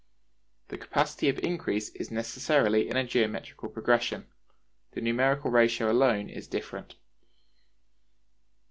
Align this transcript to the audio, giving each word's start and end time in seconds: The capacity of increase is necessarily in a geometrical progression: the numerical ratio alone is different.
The 0.69 0.79
capacity 0.79 1.29
of 1.29 1.37
increase 1.37 1.89
is 1.89 2.09
necessarily 2.09 2.89
in 2.89 2.97
a 2.97 3.03
geometrical 3.03 3.69
progression: 3.69 4.25
the 4.93 4.99
numerical 5.01 5.51
ratio 5.51 5.91
alone 5.91 6.27
is 6.27 6.47
different. 6.47 6.95